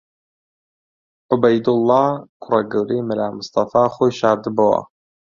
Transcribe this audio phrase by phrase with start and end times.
[1.31, 2.03] عوبەیدوڵڵا،
[2.41, 4.79] کوڕە گەورەی مەلا مستەفا خۆی شاردبۆوە